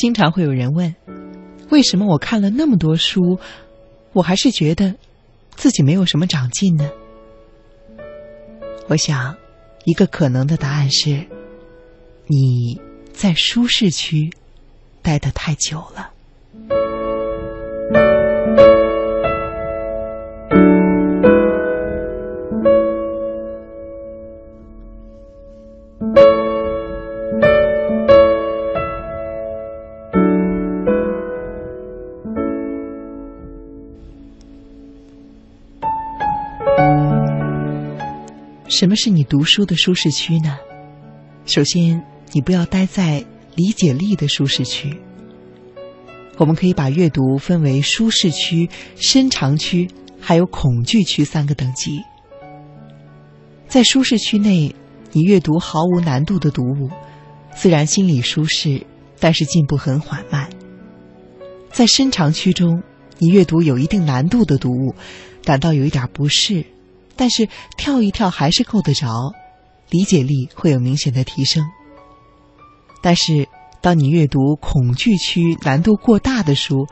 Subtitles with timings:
[0.00, 0.94] 经常会有人问，
[1.68, 3.38] 为什么我看了那么多书，
[4.14, 4.94] 我还是觉得
[5.50, 6.90] 自己没有什么长进呢？
[8.88, 9.36] 我想，
[9.84, 11.26] 一个可能的答案是，
[12.28, 12.80] 你
[13.12, 14.30] 在舒适区
[15.02, 16.10] 待得太久了。
[38.80, 40.56] 什么是你读书的舒适区呢？
[41.44, 42.02] 首先，
[42.32, 43.22] 你不要待在
[43.54, 44.96] 理解力的舒适区。
[46.38, 49.86] 我们可以把阅读分为舒适区、深长区，
[50.18, 52.00] 还有恐惧区三个等级。
[53.68, 54.74] 在舒适区内，
[55.12, 56.88] 你阅读毫无难度的读物，
[57.54, 58.86] 自然心里舒适，
[59.18, 60.48] 但是进步很缓慢。
[61.70, 62.82] 在深长区中，
[63.18, 64.94] 你阅读有一定难度的读物，
[65.44, 66.64] 感到有一点不适。
[67.20, 69.34] 但是跳一跳还是够得着，
[69.90, 71.62] 理解力会有明显的提升。
[73.02, 73.46] 但是
[73.82, 76.86] 当你阅读恐惧区难度过大的书，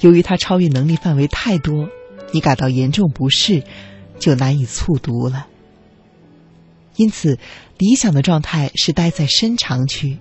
[0.00, 1.88] 由于它超越能力范围太多，
[2.30, 3.64] 你感到严重不适，
[4.18, 5.46] 就难以促读了。
[6.96, 7.38] 因此，
[7.78, 10.18] 理想的状态是待在深长区，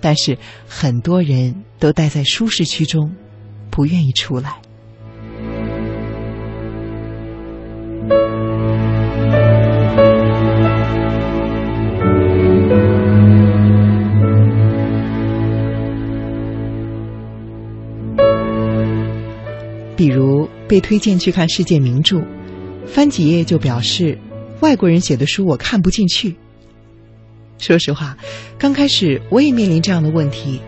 [0.00, 3.16] 但是很多人都待在舒适区中，
[3.68, 4.60] 不愿意出来。
[20.68, 22.20] 被推荐去看世界名著，
[22.86, 24.18] 翻几页就表示
[24.60, 26.36] 外国人写的书我看不进去。
[27.58, 28.16] 说实话，
[28.58, 30.60] 刚开始我也面临这样的问题：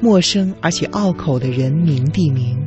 [0.00, 2.58] 陌生而且拗口的人名地名，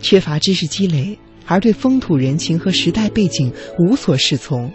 [0.00, 4.72] 缺乏知识积累，而对风土人情和时代背景无所适从，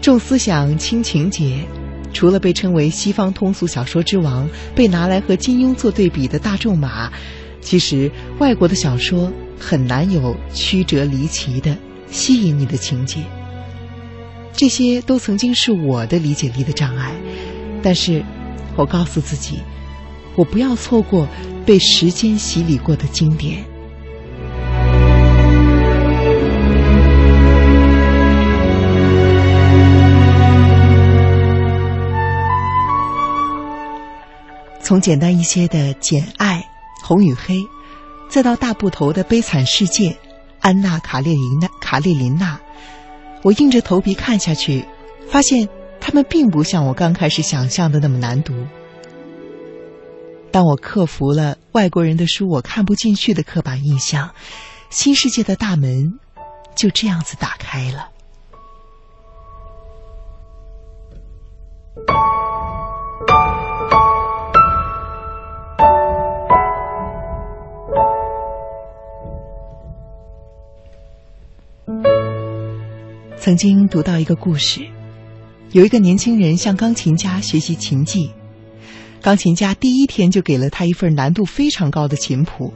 [0.00, 1.64] 重思想轻情节。
[2.12, 7.10] 除了被称为西方通俗小说之王，被拿来和金庸做对比的大仲马。
[7.62, 11.74] 其实，外国的小说很难有曲折离奇的
[12.10, 13.20] 吸引你的情节。
[14.52, 17.12] 这些都曾经是我的理解力的障碍，
[17.82, 18.22] 但是，
[18.76, 19.60] 我告诉自己，
[20.34, 21.26] 我不要错过
[21.64, 23.64] 被时间洗礼过的经典。
[34.82, 36.66] 从简单一些的《简爱》。
[37.02, 37.66] 红与黑，
[38.28, 40.16] 再到大部头的悲惨世界，
[40.60, 42.60] 安娜卡列琳娜卡列琳娜，
[43.42, 44.86] 我硬着头皮看下去，
[45.28, 45.68] 发现
[46.00, 48.54] 他们并不像我刚开始想象的那么难读。
[50.50, 54.30] 当我克服了外国人的书我看不进去的刻板印象，
[54.90, 56.18] 新世界的大门
[56.76, 58.08] 就这样子打开了。
[73.42, 74.86] 曾经读到一个故事，
[75.72, 78.30] 有一个年轻人向钢琴家学习琴技，
[79.20, 82.72] 钢琴家第一天就给了他一份难度非常高的琴谱，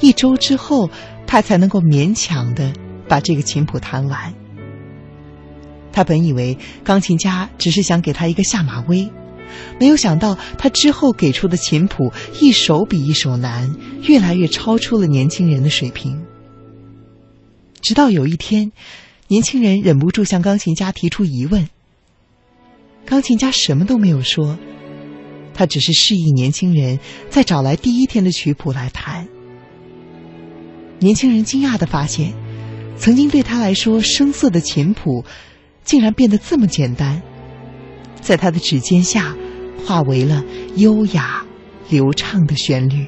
[0.00, 0.90] 一周之后
[1.28, 2.72] 他才能够勉强的
[3.06, 4.34] 把这个琴谱弹完。
[5.92, 9.08] 他本以为钢琴家只是想给他一个下马威，
[9.78, 13.72] 没有想到他之后给出的琴谱一首比一首难，
[14.02, 16.20] 越来越超出了年轻人的水平。
[17.80, 18.72] 直到有一天。
[19.28, 21.68] 年轻人忍不住向钢琴家提出疑问，
[23.04, 24.58] 钢琴家什么都没有说，
[25.52, 29.28] 他只是示意年轻人再找来第一天的曲谱来弹。
[30.98, 32.32] 年轻人惊讶的发现，
[32.96, 35.22] 曾经对他来说生涩的琴谱，
[35.84, 37.20] 竟然变得这么简单，
[38.22, 39.36] 在他的指尖下，
[39.84, 40.42] 化为了
[40.76, 41.44] 优雅
[41.90, 43.06] 流畅的旋律。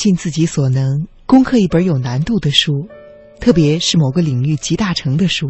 [0.00, 2.88] 尽自己所能攻克一本有难度的书，
[3.38, 5.46] 特别是某个领域集大成的书，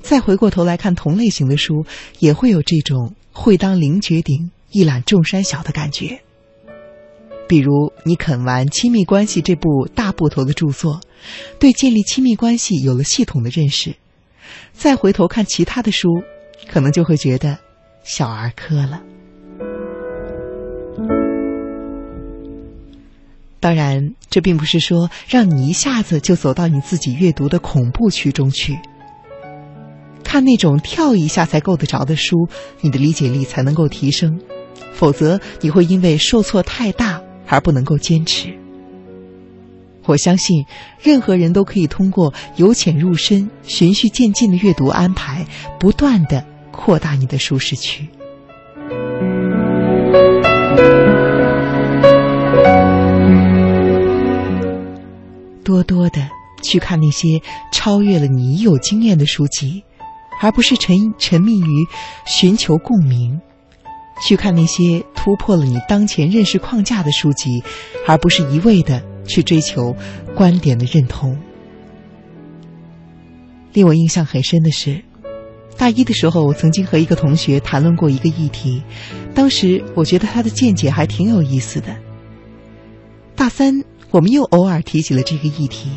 [0.00, 1.84] 再回过头来看同类型的书，
[2.20, 6.20] 也会有这种“会当凌绝顶，一览众山小”的感觉。
[7.48, 11.00] 比如，你啃完《亲密关系》这部大部头的著作，
[11.58, 13.96] 对建立亲密关系有了系统的认识，
[14.72, 16.08] 再回头看其他的书，
[16.70, 17.58] 可能就会觉得
[18.04, 19.02] 小儿科了。
[23.62, 28.76] 当然，这并不是说让你一下子就走到你自己阅读的恐怖区中去。
[30.24, 32.48] 看那种跳一下才够得着的书，
[32.80, 34.40] 你的理解力才能够提升，
[34.92, 38.52] 否则你会因为受挫太大而不能够坚持。
[40.06, 40.66] 我相信，
[41.00, 45.46] 任何人都可以通过由浅入深、循序渐进的阅读安排，
[45.78, 48.08] 不断的扩大你的舒适区。
[55.92, 56.26] 多的
[56.62, 57.40] 去看那些
[57.70, 59.84] 超越了你已有经验的书籍，
[60.40, 61.86] 而不是沉沉迷于
[62.24, 63.38] 寻求共鸣；
[64.26, 67.62] 去看那些突破了你当前认识框架的书籍，
[68.06, 69.94] 而不是一味的去追求
[70.34, 71.36] 观点的认同。
[73.74, 75.02] 令我印象很深的是，
[75.76, 78.82] 大一的时候，我曾经和一个同学谈论过一个议题，
[79.34, 81.94] 当时我觉得他的见解还挺有意思的。
[83.34, 83.82] 大三。
[84.12, 85.90] 我们又偶尔提起了这个议题。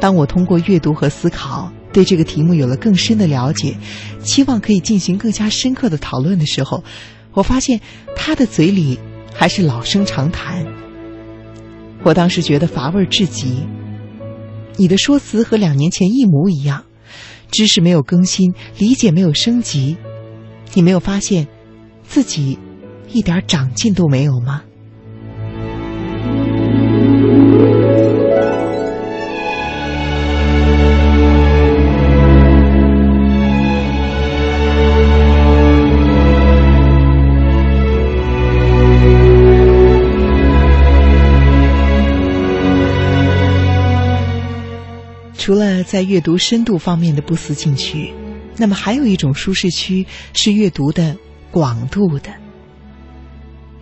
[0.00, 3.76] 当我通过阅读和思考对这个题目有了更深的了解，
[4.22, 6.82] 期望可以进行更加深刻的讨论的时候，
[7.32, 7.80] 我发现
[8.16, 8.98] 他的嘴里
[9.34, 10.66] 还是老生常谈。
[12.02, 13.66] 我当时觉得乏味至极。
[14.76, 16.84] 你的说辞和两年前一模一样，
[17.50, 19.96] 知识没有更新，理解没有升级，
[20.74, 21.46] 你没有发现
[22.02, 22.58] 自己
[23.12, 24.62] 一点长进都没有吗？
[45.44, 48.14] 除了在阅读深度方面的不思进取，
[48.56, 51.14] 那么还有一种舒适区是阅读的
[51.50, 52.32] 广度的。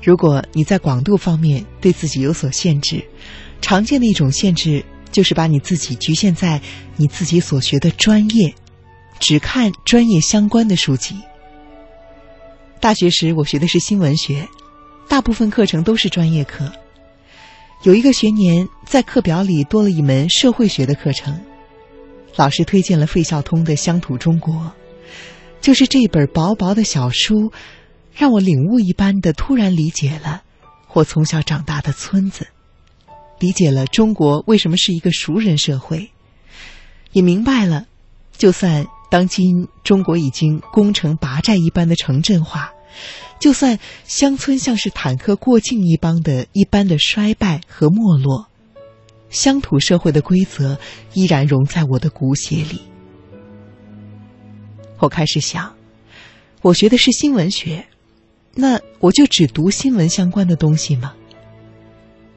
[0.02, 3.04] 如果你在广度方面对自己有所限制，
[3.60, 6.60] 常见的一种限制就是把你自己局限在
[6.96, 8.52] 你自己所学的专业，
[9.20, 11.14] 只看专业相关的书籍。
[12.80, 14.48] 大学时我学的是新闻学，
[15.08, 16.72] 大部分课程都是专业课。
[17.84, 21.40] 有一个学年在课表里多了一门社会学的课程。
[22.36, 24.54] 老师推荐了费孝通的《乡土中国》，
[25.60, 27.52] 就是这本薄薄的小书，
[28.14, 30.42] 让我领悟一般的突然理解了
[30.92, 32.48] 我从小长大的村子，
[33.38, 36.10] 理解了中国为什么是一个熟人社会，
[37.12, 37.86] 也明白了，
[38.36, 42.72] 就算当今中国已经攻城拔寨一般的城镇化，
[43.38, 48.48] 就算乡村像是坦克过境一般的一般的衰败和没落。
[49.32, 50.78] 乡土社会的规则
[51.14, 52.82] 依然融在我的骨血里。
[54.98, 55.74] 我开始想，
[56.60, 57.86] 我学的是新闻学，
[58.54, 61.14] 那我就只读新闻相关的东西吗？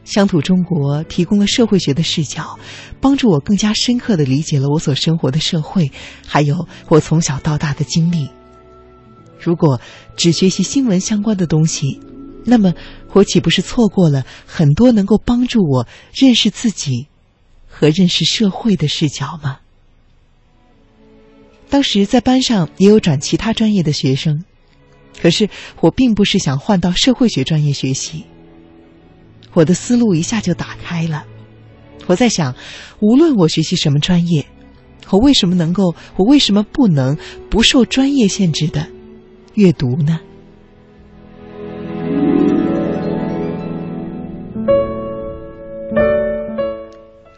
[0.06, 2.58] 乡土中国提供了社会学的视角，
[3.02, 5.92] 帮助我更加深刻的理解了我所生活的社会，
[6.26, 8.30] 还有我从小到大的经历。
[9.40, 9.82] 如果
[10.16, 12.00] 只学习新闻相关的东西，
[12.46, 12.74] 那么，
[13.16, 17.08] 我岂不是错过了很多能够帮助我认识自己
[17.66, 19.60] 和认识社会的视角吗？
[21.70, 24.44] 当时在班上也有转其他专业的学生，
[25.22, 28.26] 可是我并不是想换到社会学专业学习。
[29.54, 31.26] 我的思路一下就打开了。
[32.08, 32.54] 我在想，
[33.00, 34.46] 无论我学习什么专业，
[35.10, 37.18] 我为什么能够，我为什么不能
[37.50, 38.88] 不受专业限制的
[39.54, 40.20] 阅读呢？《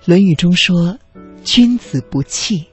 [0.08, 0.98] 论语》中说
[1.44, 2.68] ：“君子不器。”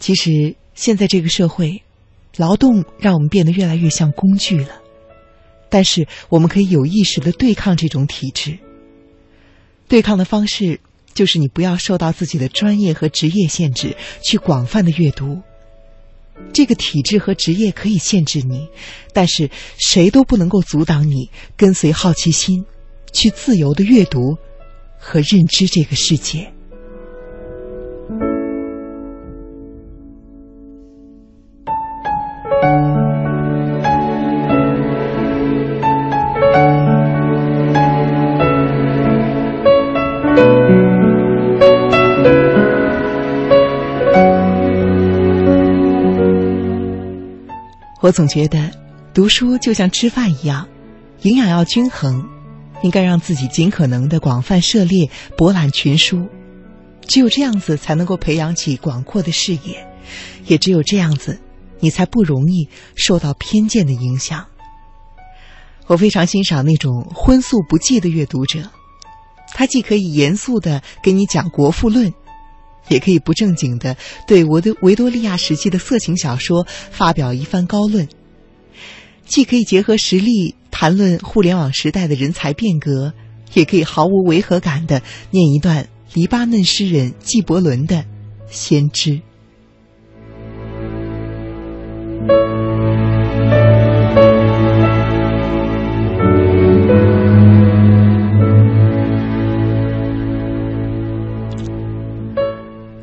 [0.00, 1.82] 其实，现在这个社会，
[2.38, 4.80] 劳动让我们变得越来越像工具了。
[5.68, 8.56] 但是，我们可以有意识的对抗这种体制。
[9.86, 10.80] 对抗的方式
[11.12, 15.42] 就是你不要受到自己的专业和职业限制，去广泛的阅读。
[16.54, 18.68] 这个体制和职业可以限制你，
[19.12, 22.64] 但是谁都不能够阻挡你跟随好奇心，
[23.12, 24.38] 去自由的阅读。
[25.06, 26.50] 和认知这个世界。
[48.00, 48.58] 我总觉得，
[49.12, 50.66] 读书就像吃饭一样，
[51.22, 52.33] 营养要均衡。
[52.84, 56.28] 应该让自己尽可能的广泛涉猎、博览群书，
[57.08, 59.88] 只有这样子才能够培养起广阔的视野，
[60.44, 61.40] 也只有这样子，
[61.80, 64.44] 你才不容易受到偏见的影响。
[65.86, 68.70] 我非常欣赏那种荤素不忌的阅读者，
[69.54, 72.12] 他既可以严肃的给你讲国富论，
[72.88, 73.96] 也可以不正经的
[74.28, 78.06] 对维多维多利亚时期的色情小说发表一番高论，
[79.24, 83.14] 既可以结合实例谈论互联网时代的人才变革，
[83.54, 85.00] 也可以毫无违和感的
[85.30, 87.96] 念一段黎巴嫩诗人纪伯伦的
[88.48, 89.10] 《先知》。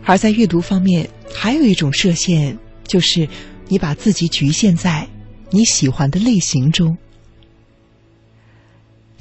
[0.03, 3.25] 而在阅读方面，还有一种设限，就是
[3.69, 5.07] 你把自己局限在
[5.51, 6.97] 你喜欢的类型中。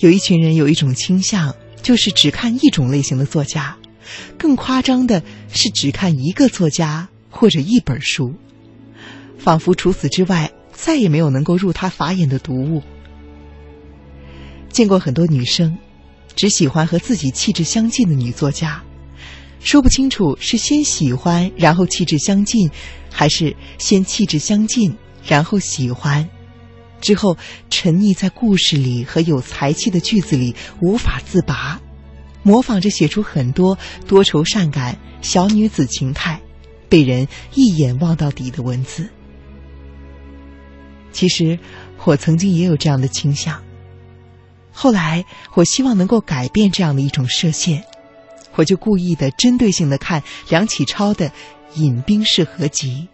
[0.00, 3.76] 有一群人有一种倾向，就是只看一种类型的作家；
[4.38, 8.34] 更夸张的是，只看一个作家或者一本书，
[9.38, 12.82] 仿佛除此之外再也没有能够入他法眼的读物。
[14.70, 15.76] 见过很多女生，
[16.34, 18.82] 只喜欢和自己气质相近的女作家。
[19.60, 22.70] 说不清楚是先喜欢然后气质相近，
[23.10, 26.26] 还是先气质相近然后喜欢，
[27.00, 27.36] 之后
[27.70, 31.80] 沉溺在故事里和有才气的句子里无法自拔，
[32.42, 36.40] 模仿着写出很多多愁善感小女子情态，
[36.88, 39.08] 被人一眼望到底的文字。
[41.12, 41.58] 其实
[42.04, 43.60] 我曾经也有这样的倾向，
[44.72, 47.82] 后来我希望能够改变这样的一种设限。
[48.54, 51.28] 我就故意的、针对性的看梁启超的
[51.74, 53.08] 《饮冰室合集》，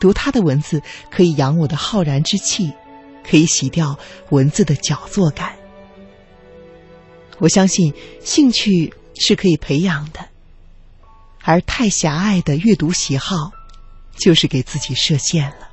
[0.00, 2.72] 读他的文字可以养我的浩然之气，
[3.28, 3.98] 可以洗掉
[4.30, 5.54] 文字的矫作感。
[7.38, 10.28] 我相信兴趣是可以培养的，
[11.42, 13.52] 而太狭隘的阅读喜好，
[14.16, 15.67] 就是给自己设限了。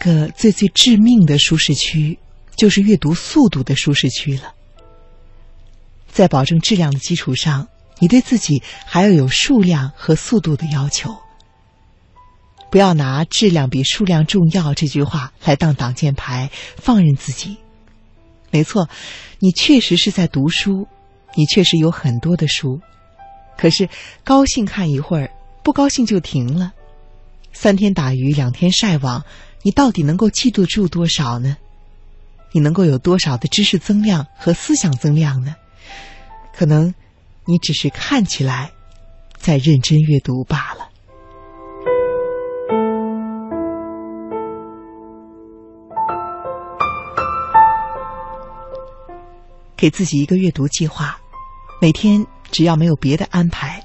[0.00, 2.18] 个最最致命的舒适区，
[2.56, 4.54] 就是阅读速度的舒适区了。
[6.08, 7.68] 在保证质量的基础上，
[8.00, 11.14] 你对自己还要有数量和速度的要求。
[12.70, 17.56] 不要拿“质量比数量重要”这句话来当挡箭牌，放任自己。
[18.50, 18.88] 没错，
[19.38, 20.88] 你确实是在读书，
[21.36, 22.80] 你确实有很多的书，
[23.58, 23.88] 可是
[24.24, 25.30] 高兴看一会儿，
[25.62, 26.72] 不高兴就停了。
[27.52, 29.24] 三天打鱼两天晒网。
[29.62, 31.56] 你到底能够记得住多少呢？
[32.52, 35.54] 你能够有多少的知识增量和思想增量呢？
[36.54, 36.94] 可能
[37.44, 38.72] 你只是看起来
[39.36, 40.88] 在认真阅读罢了。
[49.76, 51.18] 给自己一个阅读计划，
[51.80, 53.82] 每天只要没有别的安排，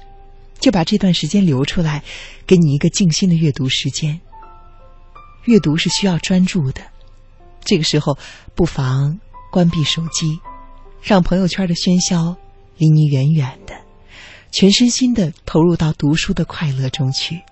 [0.58, 2.02] 就把这段时间留出来，
[2.46, 4.20] 给你一个静心的阅读时间。
[5.46, 6.82] 阅读是需要专注的，
[7.64, 8.16] 这个时候
[8.54, 9.18] 不妨
[9.50, 10.38] 关闭手机，
[11.02, 12.36] 让朋友圈的喧嚣
[12.76, 13.74] 离你远远的，
[14.50, 17.42] 全身心的投入到读书的快乐中去。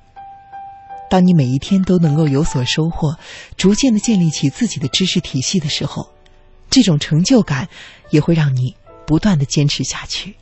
[1.09, 3.17] 当你每一天都能够有所收获，
[3.57, 6.11] 逐渐的建立起自己的知识体系的时候，
[6.71, 7.69] 这种成就感
[8.11, 8.75] 也会让你
[9.07, 10.35] 不断的坚持下去。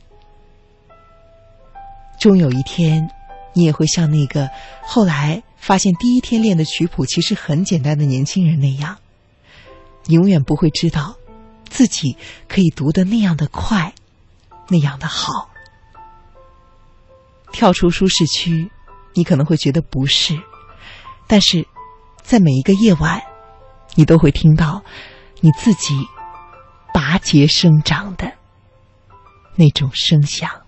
[2.19, 3.07] 终有一天，
[3.53, 4.49] 你也会像那个
[4.81, 5.43] 后来。
[5.55, 8.97] 发现第一天练的曲谱其实很简单的年轻人那样，
[10.03, 11.15] 你永远不会知道
[11.69, 12.17] 自己
[12.49, 13.93] 可以读的那样的快，
[14.67, 15.49] 那样的好。
[17.53, 18.69] 跳出舒适区，
[19.13, 20.37] 你可能会觉得不适，
[21.27, 21.65] 但是
[22.21, 23.23] 在每一个夜晚，
[23.95, 24.83] 你都会听到
[25.39, 25.95] 你自己
[26.93, 28.33] 拔节生长的
[29.55, 30.62] 那种声响。